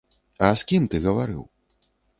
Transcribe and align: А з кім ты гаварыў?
А 0.47 0.49
з 0.61 0.67
кім 0.71 0.89
ты 0.95 1.03
гаварыў? 1.07 1.47